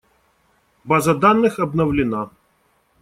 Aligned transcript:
База 0.83 1.13
данных 1.13 1.59
обновлена. 1.59 2.29